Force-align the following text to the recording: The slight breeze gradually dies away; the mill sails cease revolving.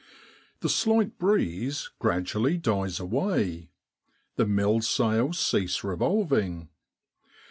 The 0.61 0.67
slight 0.67 1.19
breeze 1.19 1.91
gradually 1.99 2.57
dies 2.57 2.99
away; 2.99 3.69
the 4.35 4.47
mill 4.47 4.81
sails 4.81 5.37
cease 5.37 5.83
revolving. 5.83 6.69